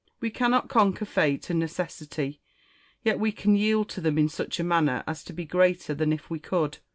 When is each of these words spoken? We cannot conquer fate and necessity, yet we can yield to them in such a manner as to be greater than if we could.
We 0.19 0.31
cannot 0.31 0.67
conquer 0.67 1.05
fate 1.05 1.51
and 1.51 1.59
necessity, 1.59 2.41
yet 3.03 3.19
we 3.19 3.31
can 3.31 3.55
yield 3.55 3.87
to 3.89 4.01
them 4.01 4.17
in 4.17 4.29
such 4.29 4.59
a 4.59 4.63
manner 4.63 5.03
as 5.05 5.23
to 5.25 5.31
be 5.31 5.45
greater 5.45 5.93
than 5.93 6.11
if 6.11 6.27
we 6.27 6.39
could. 6.39 6.79